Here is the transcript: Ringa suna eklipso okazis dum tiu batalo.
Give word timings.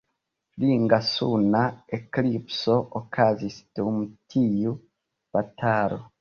Ringa 0.61 0.97
suna 1.09 1.61
eklipso 1.97 2.77
okazis 3.01 3.59
dum 3.77 4.01
tiu 4.35 4.75
batalo. 5.39 6.03